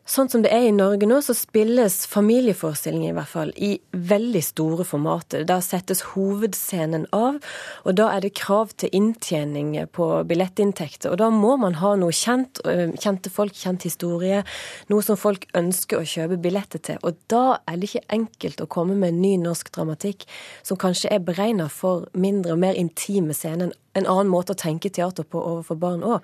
Sånn 0.08 0.30
som 0.32 0.40
det 0.40 0.48
er 0.56 0.64
i 0.64 0.72
Norge 0.72 1.04
nå, 1.04 1.18
så 1.20 1.34
spilles 1.36 1.98
familieforestillinger 2.08 3.10
i 3.10 3.16
hvert 3.18 3.28
fall 3.28 3.50
i 3.60 3.74
veldig 3.92 4.40
store 4.40 4.86
formater. 4.88 5.42
Da 5.44 5.58
settes 5.60 6.00
hovedscenen 6.14 7.04
av, 7.12 7.36
og 7.84 7.98
da 7.98 8.06
er 8.14 8.24
det 8.24 8.30
krav 8.40 8.72
til 8.80 8.94
inntjening 8.96 9.74
på 9.92 10.06
billettinntekter. 10.30 11.12
Og 11.12 11.20
da 11.20 11.28
må 11.34 11.58
man 11.60 11.76
ha 11.82 11.92
noe 12.00 12.14
kjent, 12.16 12.62
kjente 12.64 13.32
folk, 13.34 13.52
kjent 13.52 13.84
historie, 13.84 14.40
noe 14.88 15.04
som 15.04 15.20
folk 15.20 15.44
ønsker 15.58 16.00
å 16.00 16.08
kjøpe 16.08 16.40
billetter 16.40 16.80
til. 16.88 17.02
Og 17.04 17.20
da 17.28 17.58
er 17.68 17.76
det 17.76 17.90
ikke 17.90 18.16
enkelt 18.16 18.64
å 18.64 18.70
komme 18.78 18.96
med 18.96 19.18
ny 19.20 19.34
norsk 19.44 19.68
dramatikk 19.76 20.24
som 20.64 20.80
kanskje 20.80 21.12
er 21.12 21.20
beregna 21.20 21.68
for 21.68 22.08
mindre 22.16 22.56
og 22.56 22.64
mer 22.64 22.80
intime 22.80 23.36
scener 23.36 23.76
en 24.00 24.10
annen 24.10 24.30
måte 24.32 24.54
å 24.54 24.58
tenke 24.58 24.90
teater 24.94 25.26
på 25.28 25.40
overfor 25.40 25.78
barn 25.80 26.04
òg. 26.06 26.22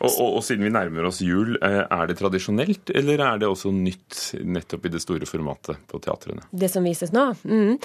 Og, 0.00 0.08
og, 0.10 0.38
og, 0.38 0.40
siden 0.46 0.66
vi 0.66 0.72
nærmer 0.74 1.08
oss 1.10 1.20
jul, 1.24 1.56
eh, 1.60 1.82
er 1.84 2.10
det 2.10 2.18
tradisjonelt, 2.20 2.94
eller 2.96 3.24
er 3.26 3.42
det 3.42 3.50
også 3.50 3.72
nytt 3.74 4.22
nettopp 4.44 4.88
i 4.88 4.94
det 4.96 5.02
store 5.04 5.28
formatet 5.28 5.80
på 5.90 6.00
teatrene? 6.02 6.46
Det 6.50 6.72
som 6.72 6.86
vises 6.86 7.14
nå? 7.14 7.30
Mm. 7.44 7.78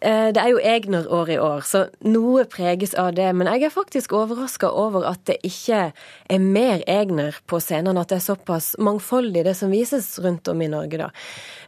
Eh, 0.00 0.30
det 0.32 0.40
er 0.40 0.52
jo 0.54 0.60
Egner-år 0.64 1.30
i 1.34 1.38
år, 1.40 1.64
så 1.68 1.84
noe 2.08 2.46
preges 2.48 2.94
av 2.98 3.12
det. 3.18 3.28
Men 3.36 3.50
jeg 3.52 3.68
er 3.68 3.74
faktisk 3.74 4.14
overraska 4.16 4.70
over 4.72 5.04
at 5.10 5.22
det 5.28 5.36
ikke 5.44 5.90
er 5.92 6.40
mer 6.40 6.84
Egner 6.88 7.36
på 7.50 7.60
scenen, 7.60 8.00
at 8.00 8.08
det 8.08 8.20
er 8.20 8.28
såpass 8.30 8.72
mangfoldig 8.80 9.44
det 9.44 9.56
som 9.58 9.72
vises 9.72 10.14
rundt 10.24 10.48
om 10.48 10.62
i 10.62 10.70
Norge, 10.72 11.02
da. 11.02 11.10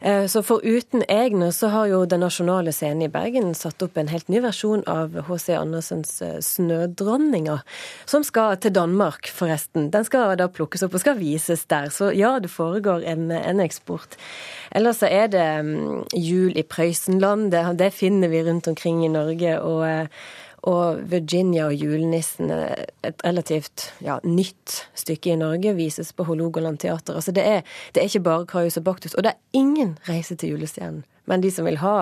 Eh, 0.00 0.24
så 0.32 0.42
foruten 0.42 1.04
Egner 1.08 1.52
så 1.54 1.68
har 1.70 1.86
jo 1.86 2.00
Den 2.12 2.20
nasjonale 2.24 2.72
scenen 2.74 3.04
i 3.06 3.08
Bergen 3.08 3.54
satt 3.54 3.82
opp 3.84 3.96
en 3.96 4.08
helt 4.10 4.28
ny 4.28 4.40
versjon 4.42 4.82
av 4.90 5.14
H.C. 5.28 5.54
Andersens 5.54 6.20
eh, 6.22 6.40
'Snødronninga', 6.40 7.60
som 8.04 8.24
skal 8.24 8.56
til 8.56 8.74
Danmark, 8.74 9.28
forresten. 9.28 9.90
Den 9.90 10.04
skal 10.04 10.36
da 10.36 10.48
plukkes 10.48 10.82
opp 10.82 10.94
og 10.94 11.00
skal 11.00 11.20
vises 11.20 11.64
der. 11.70 11.88
Så 11.90 12.10
ja, 12.16 12.38
det 12.40 12.50
foregår 12.50 13.04
en, 13.06 13.30
en 13.30 13.60
eksport. 13.60 14.16
Ellers 14.74 15.02
så 15.02 15.06
er 15.06 15.26
det 15.32 15.44
um, 15.60 16.04
jul 16.16 16.56
i 16.56 16.62
Prøysenland. 16.62 17.50
Det, 17.52 17.62
det, 17.78 17.92
finner 17.92 18.21
vi 18.28 18.44
rundt 18.46 18.68
omkring 18.68 19.04
i 19.04 19.12
Norge. 19.12 19.60
og 19.60 19.86
eh, 19.88 20.06
og 20.62 21.00
Virginia 21.10 21.64
og 21.66 21.74
julenissen, 21.74 22.50
et 23.02 23.24
relativt 23.26 23.88
ja, 24.04 24.20
nytt 24.22 24.84
stykke 24.94 25.32
i 25.32 25.38
Norge, 25.40 25.74
vises 25.74 26.12
på 26.14 26.26
Hålogaland 26.28 26.78
teater. 26.84 27.18
Altså 27.18 27.34
det, 27.34 27.42
er, 27.42 27.64
det 27.90 28.02
er 28.02 28.10
ikke 28.10 28.26
bare 28.28 28.46
Karius 28.46 28.78
og 28.78 28.86
Baktus. 28.86 29.16
Og 29.18 29.26
det 29.26 29.32
er 29.32 29.58
ingen 29.58 29.96
reise 30.06 30.38
til 30.38 30.54
julestjernen. 30.54 31.02
Men 31.26 31.42
de 31.42 31.50
som 31.54 31.66
vil 31.66 31.80
ha 31.82 31.96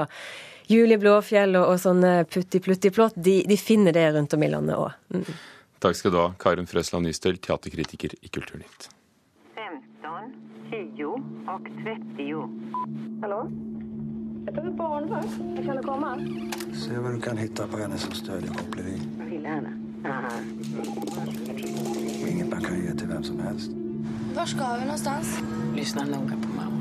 jul 0.68 0.92
i 0.92 1.00
Blåfjell 1.00 1.56
og, 1.56 1.72
og 1.72 1.80
sånne 1.80 2.12
putti-plutti-plott, 2.28 3.16
de, 3.16 3.40
de, 3.48 3.56
finner 3.56 3.96
det 3.96 4.06
rundt 4.14 4.36
om 4.36 4.44
i 4.44 4.52
landet 4.52 4.76
òg. 4.76 4.92
Mm. 5.16 5.24
Takk 5.80 5.96
skal 5.96 6.12
du 6.12 6.20
ha, 6.20 6.28
Karin 6.40 6.68
Frøsland 6.68 7.08
Nystøl, 7.08 7.40
teaterkritiker 7.40 8.12
i 8.20 8.28
Kulturnytt. 8.28 8.90
15, 9.56 10.36
10 10.68 11.04
og 11.08 11.72
30. 11.80 12.44
Hallå? 13.24 13.44
Jag 14.46 14.54
tar 14.54 14.62
ett 14.62 14.76
barnvakt. 14.76 15.36
Kan 15.66 15.76
du 15.76 15.82
komma? 15.82 16.18
Se 16.72 16.98
vad 16.98 17.14
du 17.14 17.20
kan 17.20 17.36
hitta 17.36 17.66
på 17.66 17.78
henne 17.78 17.98
som 17.98 18.12
stödjer 18.12 18.50
koppleri. 18.50 19.00
Vill 19.30 19.46
henne? 19.46 19.68
Inget 22.30 22.50
man 22.50 22.60
kan 22.60 22.80
ge 22.80 22.94
till 22.94 23.08
vem 23.08 23.22
som 23.22 23.40
helst. 23.40 23.70
Var 24.36 24.46
ska 24.46 24.76
vi 24.76 24.84
någonstans? 24.84 25.38
Lyssna 25.76 26.04
noga 26.04 26.36
på 26.42 26.48
mamma 26.56 26.79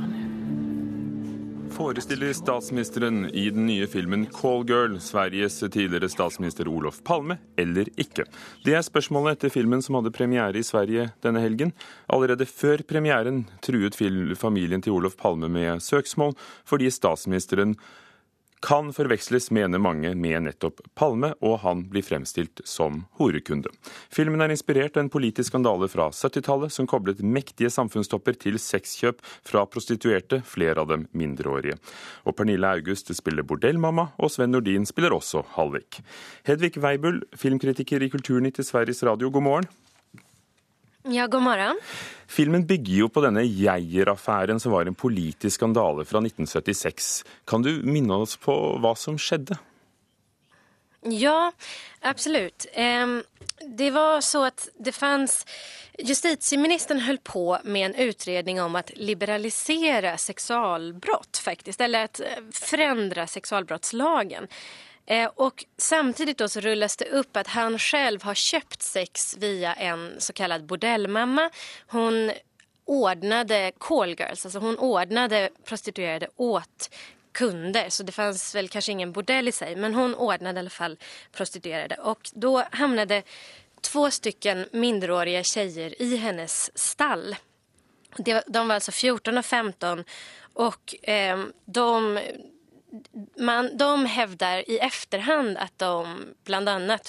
forestiller 1.80 2.34
statsministeren 2.34 3.30
i 3.32 3.50
den 3.50 3.66
nye 3.66 3.88
filmen 3.88 4.26
'Callgirl' 4.28 4.98
Sveriges 5.00 5.60
tidligere 5.60 6.10
statsminister 6.12 6.68
Olof 6.68 6.98
Palme, 7.08 7.38
eller 7.58 7.88
ikke? 7.96 8.26
Det 8.66 8.74
er 8.76 8.84
spørsmålet 8.84 9.38
etter 9.38 9.54
filmen 9.54 9.80
som 9.82 9.96
hadde 9.96 10.12
premiere 10.12 10.60
i 10.60 10.66
Sverige 10.66 11.08
denne 11.24 11.40
helgen. 11.40 11.72
Allerede 12.12 12.46
før 12.46 12.84
premieren 12.84 13.46
truet 13.64 13.96
familien 13.96 14.84
til 14.84 14.98
Olof 14.98 15.16
Palme 15.16 15.48
med 15.48 15.80
søksmål 15.80 16.36
fordi 16.68 16.92
statsministeren 16.92 17.78
kan 18.62 18.92
forveksles, 18.94 19.52
mener 19.52 19.80
mange, 19.80 20.12
med 20.16 20.44
nettopp 20.44 20.82
Palme, 21.00 21.32
og 21.40 21.60
han 21.64 21.86
blir 21.92 22.04
fremstilt 22.04 22.62
som 22.68 23.04
horekunde. 23.20 23.72
Filmen 24.12 24.44
er 24.44 24.54
inspirert 24.54 24.98
av 24.98 25.06
en 25.06 25.12
politisk 25.14 25.54
skandale 25.54 25.88
fra 25.92 26.10
70-tallet 26.16 26.74
som 26.76 26.88
koblet 26.90 27.24
mektige 27.24 27.72
samfunnstopper 27.74 28.38
til 28.40 28.60
sexkjøp 28.60 29.24
fra 29.48 29.66
prostituerte, 29.70 30.42
flere 30.46 30.84
av 30.84 30.92
dem 30.92 31.08
mindreårige. 31.16 31.80
Og 32.28 32.36
Pernille 32.38 32.76
August 32.80 33.14
spiller 33.16 33.48
bordellmamma, 33.48 34.10
og 34.20 34.34
Sven 34.34 34.52
Nordin 34.56 34.88
spiller 34.90 35.16
også 35.16 35.46
Hallik. 35.56 36.02
Hedvig 36.48 36.76
Weibull, 36.84 37.24
filmkritiker 37.38 38.04
i 38.04 38.12
Kulturnytt 38.12 38.60
i 38.60 38.68
Sveriges 38.68 39.04
Radio, 39.08 39.32
god 39.32 39.48
morgen. 39.48 39.72
Ja, 41.04 41.28
god 41.28 41.42
morgen. 41.42 41.80
Filmen 42.28 42.68
bygger 42.68 42.94
jo 42.94 43.08
på 43.10 43.22
denne 43.24 43.46
Geier-affæren, 43.48 44.60
som 44.60 44.72
var 44.72 44.86
en 44.86 44.96
politisk 44.96 45.56
skandale 45.56 46.04
fra 46.06 46.20
1976. 46.20 47.24
Kan 47.48 47.64
du 47.64 47.72
minne 47.88 48.20
oss 48.20 48.36
på 48.38 48.54
hva 48.84 48.92
som 49.00 49.18
skjedde? 49.18 49.58
Ja, 51.02 51.52
absolutt. 52.02 52.68
Det 53.78 53.92
var 53.92 54.22
så 54.22 54.44
at 54.52 54.68
det 54.80 54.92
fanns 54.92 55.46
Justitieministern 56.00 57.00
höll 57.00 57.18
på 57.18 57.60
med 57.64 57.86
en 57.86 57.96
utredning 57.96 58.62
om 58.62 58.76
att 58.76 58.92
liberalisere 58.96 60.18
sexualbrott 60.18 61.38
faktiskt, 61.38 61.82
eller 61.82 62.04
att 62.04 62.22
förändra 62.52 63.28
sexualbrottslagen. 63.28 64.48
Eh, 65.10 65.30
och 65.36 65.66
samtidigt 65.78 66.38
då 66.38 66.50
så 66.50 66.60
rullas 66.60 66.98
det 66.98 67.06
upp 67.06 67.38
att 67.38 67.48
han 67.48 67.80
själv 67.80 68.24
har 68.24 68.34
köpt 68.34 68.82
sex 68.82 69.38
via 69.38 69.74
en 69.74 70.16
så 70.22 70.34
kallad 70.34 70.66
bordellmamma. 70.66 71.50
Hon 71.88 72.32
ordnade 72.86 73.72
callgirls, 73.78 74.46
alltså 74.46 74.60
hon 74.60 74.78
ordnade 74.78 75.50
prostituerade 75.64 76.28
åt 76.36 76.90
kunder. 77.32 77.90
Så 77.90 78.04
det 78.04 78.12
fanns 78.12 78.56
väl 78.56 78.70
kanske 78.70 78.92
ingen 78.92 79.12
bordell 79.12 79.48
i 79.48 79.52
sig, 79.52 79.76
men 79.76 79.94
hon 79.94 80.16
ordnade 80.16 80.58
i 80.58 80.60
alla 80.60 80.70
fall 80.70 80.98
prostituerade. 81.32 81.96
Och 81.96 82.30
då 82.34 82.64
hamnade 82.72 83.24
två 83.82 84.12
stycken 84.12 84.66
minderåriga 84.72 85.44
tjejer 85.44 86.02
i 86.02 86.16
hennes 86.16 86.78
stall. 86.78 87.36
de 88.48 88.68
var 88.68 88.76
alltså 88.76 88.92
14 88.92 89.38
och 89.38 89.46
15 89.46 90.04
och 90.54 91.10
eh, 91.10 91.40
de, 91.66 92.20
man, 93.38 93.78
de 93.78 94.06
hevder 94.06 94.70
i 94.70 94.78
efterhand 94.78 95.58
at 95.58 95.74
de 95.78 96.34
bl.a. 96.46 97.00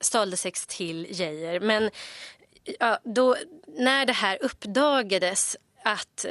stjal 0.00 0.36
sex 0.36 0.66
til 0.66 1.06
Geijer. 1.10 1.60
Men 1.60 1.90
ja, 2.78 2.98
då, 3.04 3.36
när 3.66 4.06
det 4.06 4.12
här 4.12 4.38
uppdagades 4.42 5.56
att 5.82 6.26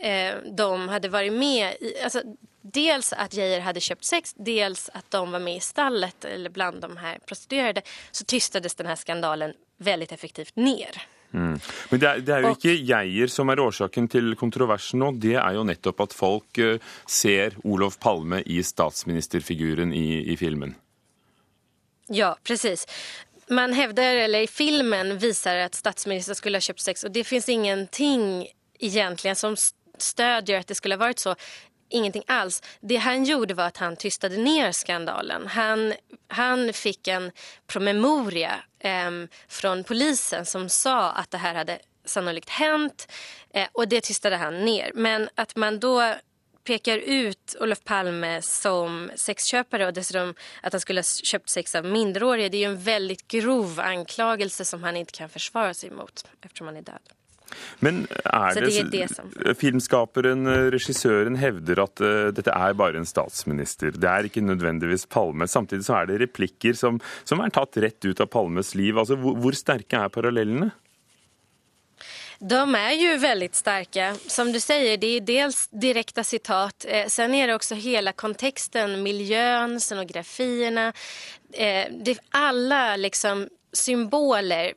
eh, 0.00 0.34
de 0.44 0.88
hadde 0.88 1.08
vært 1.08 1.32
med 1.32 1.76
i... 1.80 1.98
Alltså, 2.02 2.22
dels 2.62 3.12
at 3.12 3.34
Geijer 3.34 3.60
hadde 3.60 3.80
kjøpt 3.80 4.04
sex, 4.04 4.34
dels 4.36 4.88
at 4.94 5.10
de 5.10 5.32
var 5.32 5.40
med 5.40 5.56
i 5.56 5.60
stallet 5.60 6.24
eller 6.24 6.50
bland 6.50 6.80
de 6.80 6.96
här 6.96 7.18
prostituerade 7.18 7.82
så 8.10 8.24
tystades 8.24 8.74
den 8.74 8.86
här 8.86 8.96
skandalen 8.96 9.54
väldigt 9.76 10.12
effektivt 10.12 10.56
ner. 10.56 11.06
Mm. 11.32 11.58
Men 11.90 12.00
det 12.00 12.08
er, 12.08 12.22
det 12.24 12.34
er, 12.34 12.46
jo 12.46 12.54
ikke 12.54 12.74
Geier 12.86 13.30
som 13.32 13.50
er 13.52 13.60
årsaken 13.60 14.08
til 14.12 14.34
kontroversen 14.38 15.02
nå. 15.02 15.12
Det 15.20 15.36
er 15.40 15.58
jo 15.58 15.66
nettopp 15.66 16.02
at 16.06 16.16
folk 16.16 16.60
uh, 16.62 16.76
ser 17.08 17.58
Olof 17.64 17.98
Palme 18.02 18.42
i 18.46 18.62
statsministerfiguren 18.64 19.94
i, 19.94 20.22
i 20.32 20.36
filmen. 20.40 20.76
Ja, 22.08 22.36
precis. 22.46 22.86
Man 23.50 23.74
hevder, 23.74 24.24
eller 24.26 24.46
i 24.46 24.50
filmen 24.50 25.16
viser 25.22 25.66
at 25.66 25.78
statsministeren 25.78 26.38
skulle 26.38 26.58
ha 26.58 26.66
kjøpt 26.66 26.82
sex 26.82 27.06
og 27.06 27.14
det 27.14 27.26
fins 27.26 27.48
ingenting 27.50 28.46
egentlig 28.78 29.36
som 29.36 29.56
stödjer 29.98 30.58
att 30.58 30.66
det 30.66 30.74
skulle 30.74 30.94
ha 30.94 30.98
varit 30.98 31.18
så. 31.18 31.34
Ingenting 31.88 32.22
alls. 32.26 32.62
Det 32.80 32.96
han 32.96 33.24
gjorde 33.24 33.54
var 33.54 33.64
att 33.64 33.76
han 33.76 33.96
tystade 33.96 34.36
ner 34.36 34.72
skandalen. 34.72 35.46
Han, 35.46 35.92
han 36.28 36.72
fikk 36.72 37.08
en 37.08 37.32
promemoria 37.66 38.54
eh, 38.78 39.10
fra 39.48 39.82
polisen 39.82 40.46
som 40.46 40.68
sa 40.68 41.12
at 41.12 41.30
det 41.30 41.38
här 41.38 41.54
hade 41.54 41.78
sannolikt 42.04 42.50
hänt 42.50 43.12
eh, 43.54 43.68
og 43.72 43.88
det 43.88 44.00
tystade 44.00 44.36
han 44.36 44.64
ner. 44.64 44.90
Men 44.94 45.28
at 45.34 45.56
man 45.56 45.80
da 45.80 46.14
peker 46.66 46.98
ut 46.98 47.56
Olof 47.60 47.84
Palme 47.84 48.42
som 48.42 49.10
sexköpare 49.14 49.86
og 49.86 49.94
dessutom 49.94 50.34
at 50.62 50.74
han 50.74 50.82
skulle 50.82 51.04
ha 51.04 51.26
kjøpt 51.30 51.50
sex 51.50 51.74
av 51.78 51.86
mindreårige, 51.86 52.48
Det 52.48 52.58
er 52.58 52.68
ju 52.68 52.72
en 52.72 52.82
veldig 52.82 53.18
grov 53.28 53.80
anklagelse 53.80 54.64
som 54.64 54.82
han 54.82 54.96
ikke 54.96 55.18
kan 55.22 55.28
forsvare 55.30 55.74
seg 55.74 55.92
mot 55.92 56.24
eftersom 56.42 56.66
han 56.66 56.76
er 56.76 56.90
död. 56.90 57.14
Men 57.84 58.04
er 58.24 58.56
det, 58.58 58.70
det, 58.90 59.02
er 59.06 59.12
det. 59.44 59.54
Filmskaperen, 59.60 60.48
regissøren, 60.74 61.38
hevder 61.40 61.82
at 61.84 62.02
uh, 62.02 62.30
dette 62.34 62.52
er 62.52 62.78
bare 62.78 63.00
en 63.00 63.08
statsminister. 63.08 63.94
Det 63.94 64.10
er 64.10 64.28
ikke 64.28 64.44
nødvendigvis 64.44 65.06
Palme. 65.12 65.48
Samtidig 65.50 65.86
så 65.86 66.00
er 66.00 66.10
det 66.10 66.20
replikker 66.24 66.76
som, 66.78 67.00
som 67.24 67.44
er 67.44 67.54
tatt 67.54 67.78
rett 67.82 68.08
ut 68.08 68.24
av 68.24 68.32
Palmes 68.32 68.74
liv. 68.78 68.98
Altså, 68.98 69.18
hvor, 69.20 69.38
hvor 69.40 69.56
sterke 69.56 70.02
er 70.06 70.12
parallellene? 70.12 70.72
De 72.38 72.74
är 72.74 72.92
ju 72.92 73.16
väldigt 73.16 73.54
starka. 73.54 74.14
Som 74.26 74.52
du 74.52 74.60
sier, 74.60 74.96
det 75.00 75.12
er 75.16 75.20
dels 75.24 75.68
direkta 75.72 76.24
sitat, 76.24 76.84
Eh, 76.88 77.06
sen 77.06 77.34
är 77.34 77.46
det 77.46 77.54
också 77.54 77.74
hela 77.74 78.12
kontexten, 78.12 79.02
miljön, 79.02 79.80
scenografierna. 79.80 80.92
Eh, 81.52 81.86
det, 82.04 82.18
alla 82.30 82.96
liksom 82.96 83.48
symboler 83.72 84.72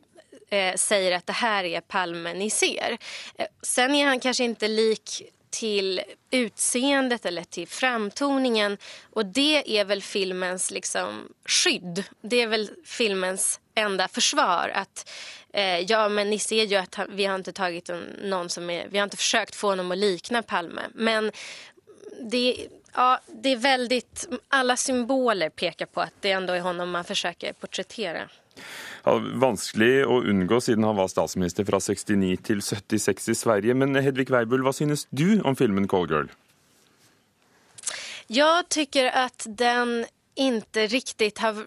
eh, 0.50 0.75
säger 0.75 1.12
att 1.12 1.27
det 1.27 1.34
här 1.34 1.63
är 1.63 1.82
Palme 1.82 2.34
ni 2.34 2.50
ser. 2.50 2.98
Eh, 3.36 3.46
sen 3.62 3.96
är 3.96 4.06
han 4.06 4.20
kanske 4.20 4.44
inte 4.44 4.68
lik 4.68 5.24
till 5.50 6.01
utseendet 6.32 7.25
eller 7.25 7.44
till 7.44 7.68
framtoningen. 7.68 8.77
Och 9.10 9.25
det 9.25 9.79
är 9.79 9.86
väl 9.86 10.01
filmens 10.01 10.72
liksom 10.72 11.34
skydd. 11.46 12.03
Det 12.22 12.41
är 12.41 12.48
väl 12.48 12.70
filmens 12.86 13.60
enda 13.75 14.08
försvar. 14.08 14.72
Att 14.75 15.10
eh, 15.53 15.79
ja, 15.79 16.10
men 16.10 16.29
ni 16.29 16.39
ser 16.39 16.63
ju 16.63 16.75
att 16.75 17.00
vi 17.10 17.25
har 17.25 17.36
inte 17.36 17.53
tagit 17.53 17.89
någon 18.24 18.50
som 18.50 18.70
är, 18.70 18.88
vi 18.88 18.98
har 18.98 19.03
inte 19.03 19.18
försökt 19.18 19.56
få 19.56 19.68
honom 19.68 19.91
att 19.91 19.98
likna 19.98 20.41
Palme. 20.41 20.82
Men 20.94 21.32
det, 22.22 22.68
ja, 22.94 23.20
det 23.27 23.50
är 23.50 23.58
väldigt, 23.58 24.27
alla 24.48 24.77
symboler 24.77 25.50
pekar 25.50 25.86
på 25.86 26.01
att 26.01 26.13
det 26.20 26.32
ändå 26.32 26.53
är 26.53 26.60
honom 26.60 26.91
man 26.91 27.03
försöker 27.03 27.53
porträttera. 27.53 28.29
Vanskelig 29.06 30.06
å 30.06 30.20
unngå 30.27 30.60
siden 30.63 30.84
han 30.88 30.98
var 31.00 31.10
statsminister 31.12 31.68
fra 31.68 31.79
69 31.79 32.36
til 32.44 32.62
76 32.62 33.32
i 33.32 33.38
Sverige. 33.38 33.75
Men 33.77 33.96
Hedvig 33.96 34.29
Weibull, 34.34 34.63
hva 34.65 34.74
synes 34.75 35.08
du 35.12 35.39
om 35.44 35.56
filmen 35.60 35.88
Call 35.88 36.10
Girl? 36.10 36.32
Jeg 38.29 38.70
tycker 38.70 39.10
att 39.10 39.48
den 39.50 40.06
ikke 40.36 40.88
riktig 40.88 41.32
har 41.38 41.65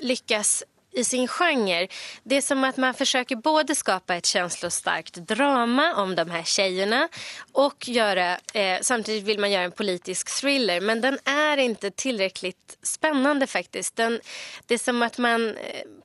lyckats 0.00 0.64
i 0.94 1.04
sin 1.04 1.28
genre. 1.28 1.88
Det 2.24 2.38
er 2.38 2.44
som 2.44 2.64
at 2.64 2.78
man 2.80 2.96
forsøker 2.96 3.40
både 3.42 3.76
skapa 3.78 4.18
et 4.18 4.30
følelsessterkt 4.30 5.22
drama 5.28 5.90
om 6.02 6.14
de 6.16 6.26
her 6.30 6.46
jentene, 6.46 7.08
og 7.54 7.78
gjøre, 7.86 8.38
eh, 8.54 8.78
samtidig 8.82 9.24
vil 9.26 9.40
man 9.42 9.52
gjøre 9.52 9.70
en 9.70 9.78
politisk 9.78 10.30
thriller. 10.30 10.80
Men 10.80 11.02
den 11.04 11.18
er 11.26 11.60
ikke 11.62 11.90
tilstrekkelig 11.90 12.54
spennende, 12.82 13.46
faktisk. 13.46 13.96
Den, 13.96 14.20
det 14.68 14.78
er 14.78 14.84
som 14.84 15.02
at 15.02 15.18
man 15.18 15.52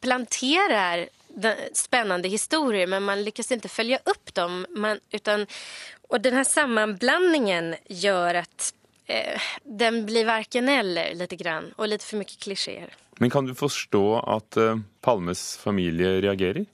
planterer 0.01 1.07
spennende 1.73 2.29
historier 2.29 2.87
men 2.87 3.03
man 3.03 3.23
lykkes 3.23 3.51
ikke 3.51 3.69
følge 3.71 3.99
opp 4.09 4.33
dem. 4.35 4.63
Man, 4.75 4.99
utan, 5.13 5.45
og 6.09 6.23
denne 6.23 6.45
sammenblandingen 6.45 7.75
sammanblandningen 7.87 8.41
at 8.43 8.71
eh, 9.07 9.51
den 9.63 10.03
blir 10.09 10.27
varken 10.29 10.69
eller 10.69 11.13
lite 11.17 11.39
grann 11.39 11.71
og 11.77 11.91
litt 11.91 12.05
for 12.05 12.21
mye 12.21 12.39
klichéer. 12.41 12.93
Men 13.19 13.29
kan 13.29 13.45
du 13.45 13.53
forstå 13.55 14.03
at 14.19 14.57
uh, 14.57 14.79
Palmes 15.03 15.57
familie 15.59 16.21
reagerer? 16.23 16.65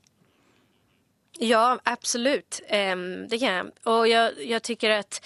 Ja, 1.40 1.80
absolutt. 1.84 2.62
Det 2.70 3.40
kan 3.40 3.50
jeg. 3.50 3.72
Og 3.92 4.06
jeg, 4.08 4.38
jeg 4.48 4.62
tycker 4.64 4.94
at 5.02 5.18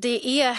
det 0.00 0.14
er 0.24 0.56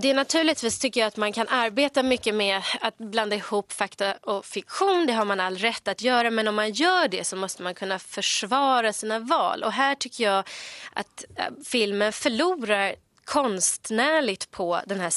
Det 0.00 0.10
är 0.10 0.14
naturligtvis 0.14 0.78
tycker 0.78 1.00
jag 1.00 1.18
man 1.18 1.32
kan 1.32 1.48
arbeide 1.48 2.02
mye 2.02 2.32
med 2.32 2.62
å 2.82 2.90
blande 2.98 3.36
ihop 3.36 3.72
fakta 3.72 4.12
og 4.30 4.44
fiktion. 4.46 5.06
Det 5.06 5.12
har 5.12 5.24
man 5.24 5.40
all 5.40 5.56
rätt 5.56 5.88
att 5.88 6.02
gjøre, 6.02 6.30
Men 6.30 6.48
om 6.48 6.54
man 6.54 6.70
gjør 6.70 7.08
det 7.08 7.24
så 7.26 7.36
måste 7.36 7.62
man 7.62 7.74
kunne 7.74 7.98
forsvare 7.98 8.92
sine 8.92 9.18
val. 9.18 9.64
Og 9.64 9.72
her 9.72 9.94
tycker 9.94 10.24
jeg 10.24 10.44
at 10.92 11.24
filmen 11.66 12.12
förlorar 12.12 12.94
konstnärligt 13.28 14.50
på 14.50 14.80
den 14.86 15.00
här 15.00 15.10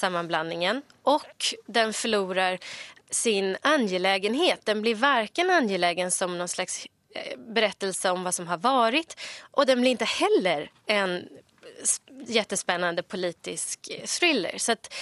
och 1.04 1.56
den 1.66 1.94
förlorar 1.94 2.60
sin 3.10 3.58
angelägenhet. 3.62 4.60
Den 4.64 4.82
blir 4.82 4.96
varken 4.96 5.50
angelägen 5.50 6.12
som 6.12 6.38
någon 6.38 6.48
slags 6.48 6.88
berettelse 7.38 7.38
berättelse 7.38 8.12
om 8.12 8.24
vad 8.24 8.36
som 8.36 8.48
har 8.48 8.58
varit 8.58 9.20
och 9.52 9.66
den 9.66 9.82
blir 9.82 9.92
inte 9.92 10.06
heller 10.06 10.72
en 10.86 11.28
jättespännande 12.28 13.04
politisk 13.04 13.80
thriller. 14.20 14.58
Så 14.58 14.72
att, 14.72 14.94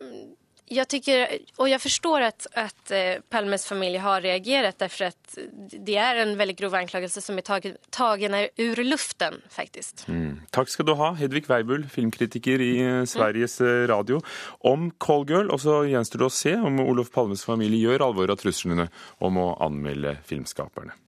mm, 0.00 0.36
jag 0.68 0.88
tycker, 0.88 1.38
och 1.56 1.68
jag 1.68 1.80
förstår 1.80 2.20
att, 2.20 2.46
att 2.54 2.90
eh, 2.90 2.98
Palmes 3.28 3.66
familj 3.66 3.96
har 3.96 4.20
reagerat 4.20 4.78
därför 4.78 5.04
att 5.04 5.38
det 5.86 5.96
är 5.96 6.16
en 6.16 6.36
veldig 6.36 6.56
grov 6.56 6.74
anklagelse 6.74 7.20
som 7.20 7.38
er 7.38 7.42
tagen, 7.42 7.76
tagen 7.90 8.34
ur 8.56 8.84
luften 8.84 9.34
faktisk. 9.50 10.08
Mm. 10.08 10.40
Takk 10.50 10.68
skal 10.68 10.86
du 10.86 10.92
ha, 10.98 11.12
Hedvig 11.12 11.46
Weibull, 11.48 11.86
filmkritiker 11.88 12.60
i 12.60 12.72
eh, 12.82 13.04
Sveriges 13.04 13.60
mm. 13.60 13.86
Radio. 13.86 14.20
Om 14.58 14.90
Call 14.98 15.30
Girl, 15.30 15.50
och 15.50 15.60
så 15.60 15.84
gjenstår 15.86 16.18
det 16.18 16.30
å 16.30 16.34
se 16.34 16.56
om 16.56 16.80
Olof 16.80 17.10
Palmes 17.14 17.44
familie 17.44 17.86
gjør 17.86 18.08
alvor 18.10 18.34
av 18.34 18.42
truslene 18.42 18.88
om 19.22 19.38
å 19.38 19.50
anmelde 19.62 20.16
filmskaperne. 20.26 20.96